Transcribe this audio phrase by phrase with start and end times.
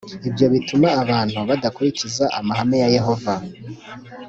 [0.29, 3.33] ibyo bituma abantu badakurikiza amahame ya yehova